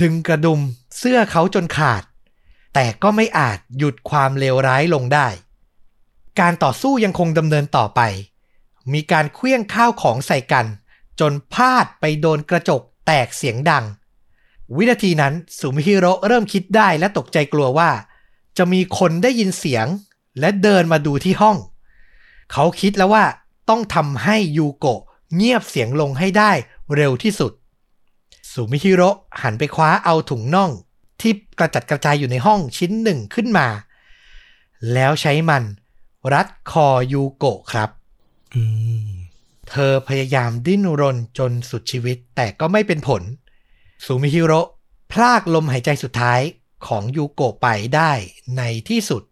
[0.01, 0.61] ดึงกระดุม
[0.99, 2.03] เสื้อเขาจนขาด
[2.75, 5.29] แต่ก็ไม่อาจหยุดความเลวร้ายลงได้
[6.41, 8.01] การต่อสู้ยังคงดำเนินต่อไป
[8.93, 10.67] มีการเคลื่องข้าวของใส่กัน
[11.21, 13.85] จนพลาดไปโดนกระจกแตกเสียงดัง
[14.77, 17.91] วินาทีนั้นสุมิฮิโร่เริ่มคิดได้และตกใจกลัวว่า
[18.59, 19.87] จะมีคนได้ยินเสียง
[20.41, 21.57] และเดินมาดูที่ห้อง
[22.53, 23.25] เขาคิดแล้วว่า
[23.71, 25.01] ต้องทำให้ยูโกะ
[25.37, 26.53] เงียบเสียงลงให้ได้
[26.97, 27.53] เร็วที่สุด
[28.53, 29.09] สุมิฮิโร่
[29.43, 30.71] หันไปคว้าเอาถุงน่อง
[31.21, 33.69] ที่กระจัดกระจายอยู่ในห้องชิ้นหนึ่งขึ้นมา
[34.93, 35.63] แล้วใช้มัน
[36.33, 37.91] รัดคอยูโกะครับ
[38.55, 38.63] อื
[39.09, 39.11] ม
[39.71, 43.23] เธอพยายามดิ้นรนจนสุดชีวิตแต่ก็ไม่เป็นผล
[44.05, 44.61] สุมิฮิโร่
[45.13, 46.41] พลากลมหายใจสุดท้าย
[46.87, 48.13] ของยูโกะไปได้
[48.57, 49.23] ในที่สุด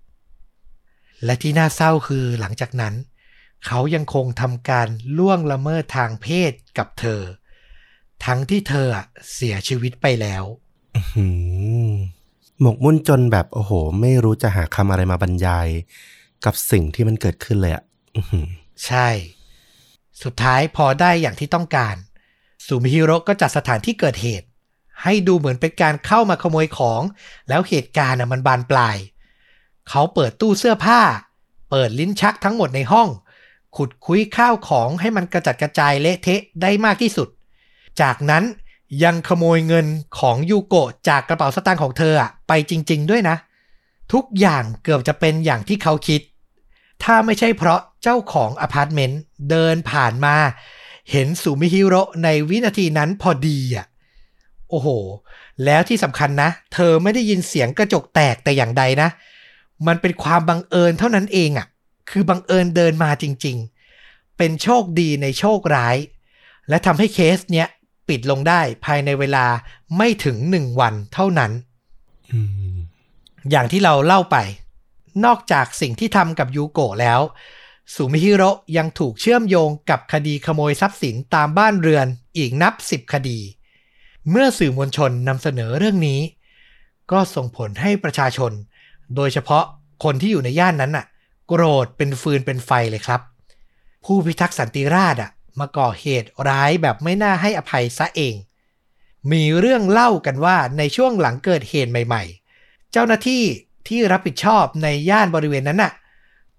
[1.25, 2.95] และที่น่าเศร้าคือหลังจากนั้น
[3.67, 7.21] เขายังคงทำการล่วงละเมิดทางเพศกับเธอ
[8.25, 10.45] ทั้งที่เธออะเสียชีวิตไปแล้ว
[11.13, 11.27] หื
[11.91, 11.93] ม
[12.61, 15.69] หมกมุ่นจนแบบโอ้โห ไม่รู้จะหาคำอะไรมาบรรยาย
[16.45, 17.85] กับสิ่งที่มันเกิดขึ้นเลยอะ
[18.17, 18.47] อื้อหือ
[18.87, 19.09] ใช่
[20.23, 21.97] สุดท้ายพอได้อย่างที่ต้องการ
[22.67, 24.47] ซูมิฮิโร่ก็จัดสถานที่เกิดเหตุ
[25.03, 27.03] ให้ดูเหมือนเป็นการเข้ามาขโมยของ
[27.49, 28.97] แล้วเหตุการณ์น่ะมันบานปลาย
[29.89, 31.01] เขาเปิดตู้เสื้อผ้า
[31.71, 33.09] เปิดลิ้นชักทั้งหมดในห้อง
[33.77, 37.29] ขุดคุ้ยข้าวของให้มันกระจัดกระจายเละเทะได้มากที่สุด
[38.01, 38.45] จากนั้น
[39.05, 39.87] ยังขโมยเงิน
[40.19, 43.37] ของยูโกะจากกระเป๋าสตางค์ของเธออะไปจริง ๆ ด้วยนะ
[44.13, 46.21] ทุกอย่างเกือบจะเป็นอย่างที่เขาคิด
[47.03, 50.37] ถ้าไม่ใช่เพราะเจ้าของอพาร์ตเมนต์เดินผ่านมา
[51.11, 53.87] เห็นสุมิฮิโรในวินาทีนั้นพอดีอะ
[54.71, 54.89] โอ้โห
[55.65, 59.09] แล้วที่สำคัญนะ เธอไม่ได้ยินเสียงกระจกแตกแต่อย่างใดนะ
[59.87, 61.67] มันเป็นความบังเอิญเท่านั้นเองอะ
[62.11, 63.57] คือบังเอิญเดินมาจริง
[63.99, 65.97] ๆ เป็นโชคดีในโชคร้าย
[66.69, 67.69] และทำให้เคสเนี้ย
[68.09, 69.47] ปิดลงได้ภายในเวลา
[69.97, 71.53] ไม่ถึงหนึ่งวันเท่านั้น
[72.33, 72.41] อื
[72.75, 72.77] ม
[73.51, 74.37] อย่างที่เราเล่าไป
[75.25, 77.21] นอกจากสิ่งที่ทำกับยูโกะแล้ว
[77.95, 82.07] สุมิฮิโร่ยังถูกเชื่อมโยงกับคดีขโมยทรัพย์สินตามบ้านเรือน
[82.39, 83.39] อีกนับสิบคดี
[84.31, 86.21] เมื่อสื่อมวลชนนำเสนอเรื่องนี้
[87.11, 88.53] ก็ส่งผลให้ประชาชน
[89.17, 89.65] โดยเฉพาะ
[90.05, 91.07] คนที่อยู่ในย่านนั้นน่ะ
[91.49, 93.21] โกรธเป็นฟืนเป็นไฟเลยครับ
[94.05, 95.31] ผู้พิทักษ์สันติราษฎร์อะ
[95.61, 98.35] มาก่อเหตุร้ายแบบไม่น่าให้อภัยซะเอง
[99.33, 102.23] มีเรื่องเล่ากันว่าในช่วงหลังเกิดเหตุใหม่
[102.59, 103.45] ๆ เจ้าหน้าที่
[103.89, 105.93] ที่รับผิดชอบในย่านบริเวณนั้นน่ะ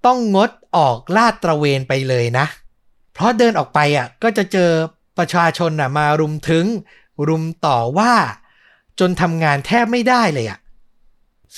[0.05, 2.45] ต้องงดออกลาดตระเวนไปเลยนะ
[3.13, 4.71] เพราะเดินออกไปอะก็จะเจอ
[5.17, 6.65] ประชาชนน่ะมารุมถึง
[7.27, 8.13] รุมต่อว่า
[8.99, 10.59] จนทำงานแทบไม่ได้เลยอะ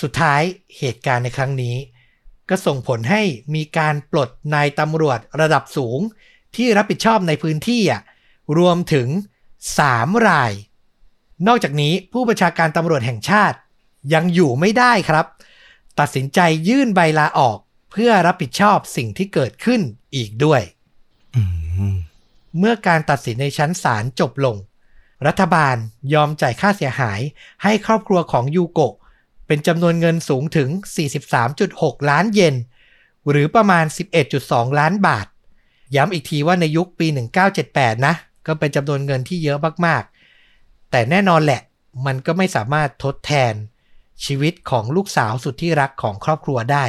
[0.01, 0.41] สุดท้าย
[0.77, 1.75] เหตุการณ์ในครั้งนี้
[2.51, 3.23] ก็ส่งผลให้
[3.55, 5.99] มีการปลดนายตำรวจระดับสูง
[6.55, 8.01] ที่รับผิดชอบในพื้นที่อะ
[8.57, 9.07] รวมถึง
[9.67, 10.51] 3 ราย
[11.47, 13.57] นอกจากนี้ผู้บัญชาการตำรวจแห่งชาติ
[14.13, 15.25] ยังอยู่ไม่ได้ครับ
[15.99, 17.57] ตัดสินใจยื่นใบลาออก
[17.91, 19.81] เพื่อรับผิดชอบสิ่งที่เกิดขึ้น
[20.15, 20.61] อีกด้วย
[21.35, 21.41] อื
[21.93, 21.95] ม
[22.59, 24.57] เมื่อการตัดสินในชั้นศาลจบลง
[25.27, 25.75] รัฐบาล
[26.13, 27.19] ยอมจ่ายค่าเสียหาย
[27.63, 28.95] ให้ครอบครัวของยูโกะ
[29.53, 30.69] เป็นจำนวนเงินสูงถึง
[31.39, 32.55] 43.6 ล้านเยน
[33.29, 33.85] หรือประมาณ
[34.31, 35.27] 11.2 ล้านบาท
[35.95, 37.07] ย้ำอีกทีว่าในยุคปี
[37.57, 38.15] 1978 นะ
[38.47, 41.61] ก็เป็นจำนวนเงินที่เยอะมากๆ แต่แน่นอนแหละ
[42.05, 43.53] มันก็ไม่สามารถทดแทน
[44.25, 46.83] ชีวิตของลูกสาวสุดที่รักของครอบครัวได้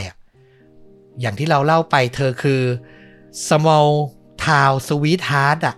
[1.21, 2.63] อย่างที่เราเล่าไปเธอคือ
[3.49, 3.91] small
[4.45, 5.77] town sweetheart อะ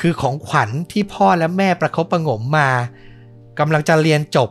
[0.00, 2.68] คือของขวัญที่พ่อและแม่ประคบประงมมา
[3.58, 4.50] กำลังจะเรียนจบ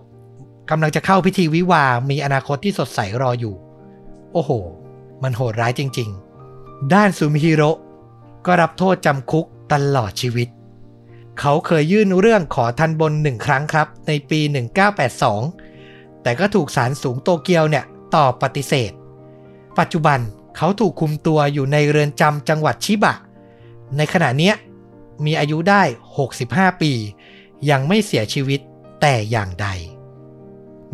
[0.70, 3.56] กำลังจะเข้าพิธีวิวา มีอนาคตที่สดใสรออยู่
[4.34, 4.52] โอ้โห
[5.24, 6.10] มันโหดร้ายจริง
[6.52, 7.70] ๆ ด้านซูมิฮิโร่
[8.46, 10.48] ก็รับโทษจำคุกตลอดชีวิต
[11.40, 14.40] เขาเคยยื่นเรื่องขอทันบนหนึ่งครั้งครับ ในปี
[15.12, 18.92] 1982 แต่ก็ถูกศาลสูงโตเกียวเนี่ยตอบปฏิเสธ
[19.80, 20.20] ปัจจุบัน
[20.58, 23.14] เขาถูกคุมตัวอยู่ในเรือนจำจังหวัดชิบะ
[23.98, 24.56] ในขณะเนี้ย
[25.26, 25.84] มีอายุได้
[26.32, 26.92] 65 ปี
[27.70, 28.60] ยังไม่เสียชีวิต
[29.02, 29.68] แต่อย่างใด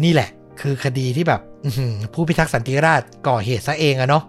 [0.03, 0.29] นี่แหละ
[0.62, 1.41] คือคดีที่แบบ
[2.13, 4.23] ผู้พิทักษ์สันติราษฎร์ก่อเหตุซะเองอะเนาะ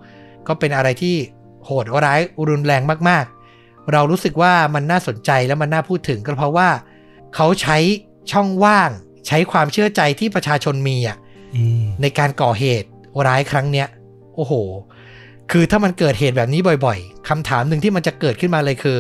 [0.47, 1.17] ก็เป็นอะไรที่
[1.65, 6.69] โหดร้ายรุนแรงมากๆ เรารู้สึกว่ามันน่าสนใจและมันน่าพูดถึงก็เพราะว่า
[7.35, 7.79] เขาใช้
[8.33, 8.91] ช่องว่าง
[9.27, 11.17] ใช้ความเชื่อใจที่ประชาชนมีอะ
[12.03, 12.89] ในการก่อเหตุ
[13.27, 13.89] ร้ายครั้งเนี้ย
[14.35, 14.53] โอ้โห
[15.53, 18.99] คือถ้ามันเกิดเหตุแบบนี้บ่อยๆคำถามหนึ่งที่มันจะเกิดขึ้นมาเลยคือ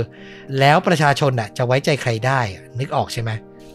[0.58, 2.40] แล้วประชาชนอะ จะไว้ใจใครได้
[2.78, 3.30] นึกออกใช่ไหม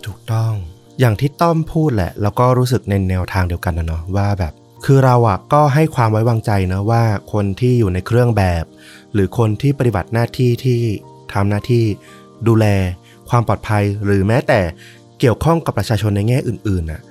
[0.06, 0.54] ถูกต้อง
[1.00, 4.54] อย่างที่ต้อมพูดแหละ แล้วก็รู้สึกในแนวทางเดียวกันนะเนาะว่าแบบ
[4.86, 8.66] คือเราอะก็ให้ความไว้วางใจนะว่าคนที่อยู่ในเครื่องแบบ
[9.14, 10.80] หรือคนที่ปฏิบัติหน้าที่ที่
[11.34, 11.84] ทำหน้าที่
[12.48, 12.66] ดูแล
[13.30, 14.60] ความปลอดภัยหรือแม้แต่
[15.20, 17.02] เกี่ยวข้องกับประชาชนในแง่อื่นๆน่ะ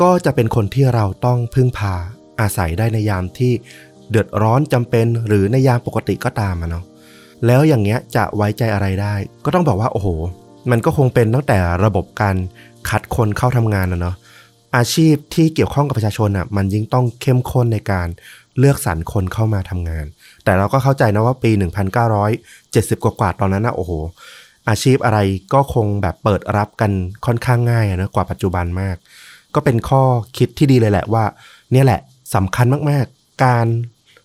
[0.00, 1.94] ก็จะเป็นคนที่เราต้องพึ่งพา
[2.40, 3.52] อาศัยได้ในยามที่
[4.10, 6.84] เดือดร้อนจำเป็น หรือในยามปกติก็ตามอะเนาะ
[7.46, 10.08] แล้วอย่างเงี้ยจะไว้ใจอะไรได้ ก็ต้องบอกว่าโอ้โห
[10.70, 12.36] มันก็คงเป็นตั้งแต่ระบบการ
[12.88, 14.16] คัดคนเข้าทำงานนะเนาะ
[14.76, 18.08] อาชีพที่เกี่ยวข้องกับประชาชนอะ่ะมันยิ่งต้องเข้มข้นในการ
[18.58, 20.04] เลือกสรรคนเข้ามาทำงาน
[20.44, 21.50] แต่เราก็เข้าใจนะว่าปี
[22.26, 23.92] 1970 กว่าๆตอนนั้นนะโอ้โห
[24.68, 25.18] อาชีพอะไร
[25.54, 26.90] ก็คงแบบเปิดรับกัน
[27.26, 28.96] ค่อนข้างง่ายนะกว่าปัจจุบันมาก
[29.54, 30.02] ก็เป็นข้อ
[30.36, 31.24] คิดที่ดีเลยแหละว่า
[31.72, 32.00] เนี่ยแหละ
[32.34, 33.66] สำคัญมากๆ การ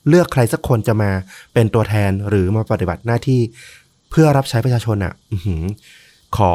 [0.07, 1.11] เลือกใครสักคนจะมา
[1.53, 3.41] เป็นตัวแทนหรือมาปฏิบัติหน้าที่
[4.09, 5.13] เพื่อรับใช้ประชาชนอะ่ะ
[6.37, 6.51] ขอ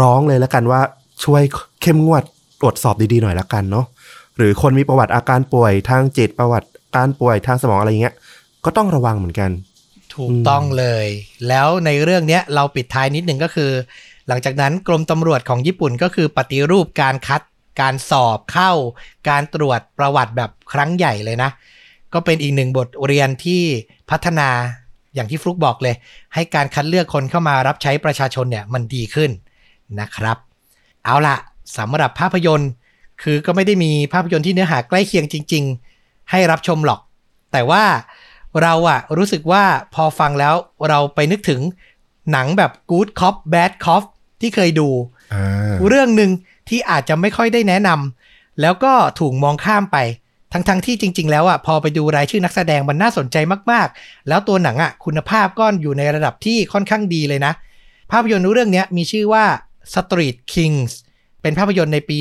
[0.00, 0.80] ร้องเลยแล้วกันว่า
[1.24, 1.42] ช่วย
[1.82, 2.22] เข้มงวด
[2.60, 3.86] ตรวจสอบดีๆหน่อยละกันเนาะ
[4.36, 8.14] หรือคนมีประวัติอาการป่วยทางจิตประวัติการป่วยทางสมองอะไรเงี้ย
[8.64, 9.50] ก็ต้องระวังเหมือนกัน
[10.14, 11.06] ถูกต้องเลย
[11.48, 13.70] แล้วในเรื่องเนี้ยเราปิดท้ายนิดหนึ่งก็คือ
[14.28, 17.42] หลังจากนั้นกรมตำรวจของญี่ปุ่นก็คือปฏิรูปการคัด
[17.80, 18.72] การสอบเข้า
[19.28, 21.50] การตรวจประวัติแบบครั้งใหญ่เลยนะ
[22.14, 23.62] ก็เป็นอีกหนึ่งบทเรียนที่
[24.10, 24.48] พัฒนา
[25.14, 25.94] อย่างที่ฟลุกบอกเลย
[26.34, 29.30] ให้การคัดเลือกคนเข้ามารับใช้ประชาชนเนี่ยมันดีขึ้น
[30.00, 30.36] นะครับ
[31.04, 31.36] เอาละ
[31.78, 32.70] สำหรับภาพยนตร์
[33.22, 35.64] คือก็ไม่ได้มีภาพยนตร์ที่เนื้อหาใกล้เคียงจริง
[35.96, 37.00] ๆ ให้รับชมหรอก
[37.52, 37.84] แต่ว่า
[38.62, 39.64] เราอะรู้สึกว่า
[39.94, 40.54] พอฟังแล้ว
[40.88, 41.60] เราไปนึกถึง
[42.32, 44.02] หนังแบบ Good Cop Bad Cop
[44.40, 44.88] ที่เคยดู
[45.88, 46.30] เรื่องหนึ่ง
[46.68, 49.96] ที่อาจจะไม่ค่อยได้แนะนำแล้วก็ถูกมองข้ามไป
[50.52, 53.36] ทั้งๆทที่จริง ๆ แล้วอะพอไปดูรายชื่อนักแสดงมันน่าสนใจ
[53.70, 57.52] มากๆ แล้วตัวหนังอะคุณภาพก็อยู่ในระดับที่ค่อนข้างดีเลยนะ
[58.12, 59.44] ภาพยนตร์เรื่องนี้มีชื่อว่า
[59.94, 60.92] Street Kings
[61.42, 62.18] เป็นภาพยนตร์ในปี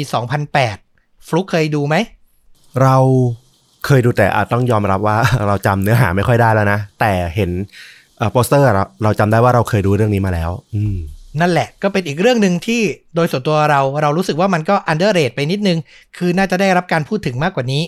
[0.61, 1.95] 2008 ฟลุกเคยดูไหม
[2.81, 2.97] เรา
[3.85, 7.51] เคยดูแต่อาจต้องยอมรับว่าเราจำเนื้อหาไม่ค่อยได้แล้วนะ แต่เห็น
[8.31, 8.67] โปสเตอร์
[9.03, 10.97] เราจำได้ว่าเราเคยดูเรื่องนี้มาแล้ว อืม
[11.41, 12.81] นั่นแหละก็เป็นอีกเรื่องหนึ่งที่
[13.15, 15.77] โดยส่วนตัวเราเรารู้สึกว่ามันก็ underrate ไปนิดนึง
[16.17, 17.83] คือน่าจะได้รับการพูดถึงมากกว่านี้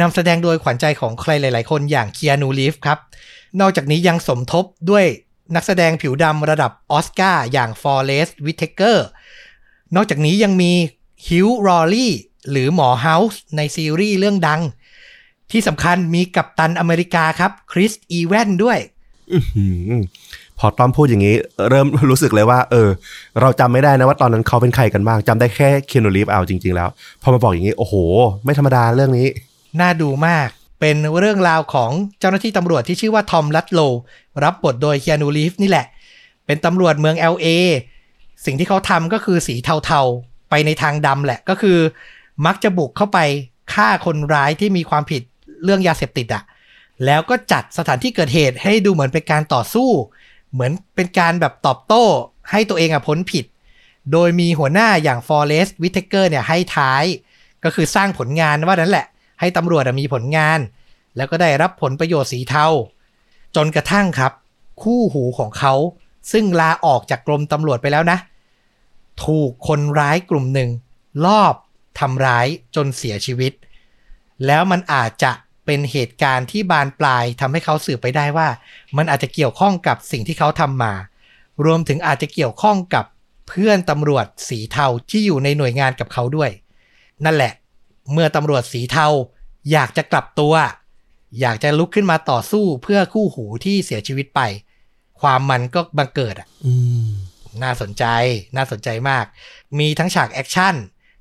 [0.00, 2.98] นำแสดงโดยขวัญใจของใครหลาย ๆ คนอย่างเคียนูรีฟส์ครับ
[3.60, 5.04] นอกจากนี้ยังสมทบด้วย
[5.54, 9.06] นักแสดงผิวดำระดับออสการ์อย่างฟอร์เรสต์วิเทเกอร์
[9.94, 10.72] นอกจากนี้ยังมี
[11.28, 12.12] ฮิวจ์ ลอรี่
[12.50, 14.60] หรือหมอเฮาส์ในซีรีส์เรื่องดัง
[15.50, 18.78] ที่สำคัญมีกัปตันอเมริกาครับคริสอีแวนส์ด้วย
[20.58, 21.36] พอต้อมพูดอย่างนี้
[21.68, 22.88] เริ่มรู้สึกเลยว่า เออ
[23.40, 26.88] เราจำไม่ได้นะว่าตอนนั้นเขาเป็นใครกันบ้างจำได้แค่เคียนูรีฟเอาจริง ๆ แล้ว
[27.22, 27.94] พอมาบอกอย่างนี้ โอ้โห
[28.44, 29.28] ไม่ธรรมดาเรื่องนี้
[29.80, 30.48] น่าดูมาก
[30.80, 31.90] เป็นเรื่องราวของ
[32.20, 33.80] เจ้าหน้าที่ตำรวจที่ชื่อว่าทอมลัตโล
[34.44, 35.86] รับบทโดยเคียนูรีฟนี่แหละ
[36.46, 37.48] เป็นตำรวจเมือง LA
[38.44, 41.78] สิ่งที่เขาทำก็คือสีเทาๆ ไปในทางดำแหละ ก็คือ
[42.46, 43.18] มักจะบุกเข้าไป
[43.72, 45.22] ฆ่าคนร้ายที่มีความผิด
[45.64, 46.42] เรื่องยาเสพติดอะ
[47.06, 49.90] แล้วก็จัดสถานที่เกิดเหตุให้ดูเหมือนเป็นการต่อสู้
[50.52, 52.04] เหมือนเป็นการแบบตอบโต้
[52.50, 53.44] ให้ตัวเองอะพ้นผิด
[54.12, 57.04] โดยมีหัวหน้าอย่างฟอร์เรสต์วิเทเกอร์เนี่ยให้ท้าย
[57.64, 59.06] ก็คือสร้างผลงานว่านั้นแหละ
[59.40, 60.60] ให้ตำรวจมีผลงาน
[61.16, 62.66] แล้วก็ได้รับผลประโยชน์สีเทา
[63.56, 64.32] จนกระทั่งครับ
[64.82, 65.74] คู่หูของเขา
[66.32, 68.18] ซึ่งลาออกจากกรมตำรวจไปแล้วนะ
[69.24, 70.70] ถูกคนร้ายกลุ่มหนึ่ง
[71.24, 71.54] ลอบ
[72.00, 73.52] ทำร้ายจนเสียชีวิต
[74.46, 75.32] แล้วมันอาจจะ
[75.66, 78.48] เป็นเหตุการณ์ที่บานปลายทำให้เขาสืบไปได้ว่า
[78.96, 80.94] มันอาจจะเกี่ยวข้องกับสิ่งที่เขาทำมา
[81.64, 83.04] รวมถึงอาจจะเกี่ยวข้องกับ
[83.48, 86.50] เพื่อนตำรวจสีเทาที่อยู่ในหน่วยงานกับเขาด้วย
[87.24, 87.52] นั่นแหละ
[88.12, 89.06] เมื่อตำรวจสีเทา
[89.72, 90.54] อยากจะกลับตัว
[91.40, 94.40] อยากจะลุกขึ้นมาต่อสู้เพื่อคู่หูที่เสียชีวิตไป
[95.20, 96.48] ความมันก็บังเกิดอะ
[97.62, 98.04] น่าสนใจ
[98.56, 99.24] น่าสนใจมาก
[99.78, 100.74] มีทั้งฉาก action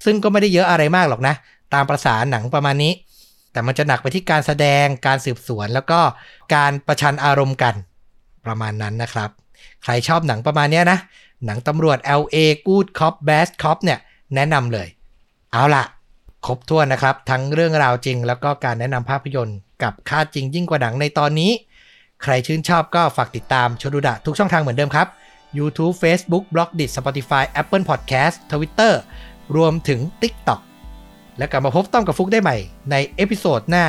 [0.05, 1.35] ซึ่งก็ไม่ได้เยอะอะไรมากหรอกนะ
[1.73, 2.93] ตามประสาหนังประมาณนี้
[3.51, 5.99] แต่มันจะหนักไปที่การแสดงการสืบสวน แล้วก็
[6.55, 7.75] การประชันอารมณ์กัน
[8.45, 9.29] ประมาณนั้นนะครับ
[9.83, 10.99] ใครชอบหนังประมาณนี้นะ
[11.45, 13.99] หนังตำรวจ LA Good Cop Bad Cop เนี่ย
[14.35, 14.87] แนะนำเลย
[15.51, 15.83] เอาล่ะ
[16.45, 21.51] ครบถ้วนนะครับ ทั้งเรื่องราวจริง แล้วก็การแนะนำภาพยนตร์ กับฆาตจริงยิ่งกว่าหนังในตอนนี้
[22.23, 25.07] ใครชื่นชอบก็ฝากติดตามชดุดะทุกช่องทางเหมือนเดิมครับ
[25.57, 28.93] YouTube Facebook b l o g d i t Spotify Apple Podcast Twitter
[29.55, 30.59] รวมถึง TikTok
[31.37, 32.57] และกลับมาพบต้อมกับฟุกได้ใหม่
[32.91, 33.85] ใน episode หน้า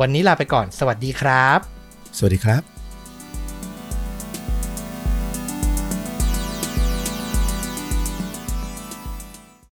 [0.00, 1.58] วันนี้ลาไปก่อน สวัสดีครับ
[2.18, 2.73] สวัสดีครับ